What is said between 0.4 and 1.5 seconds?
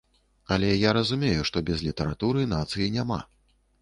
Але я разумею,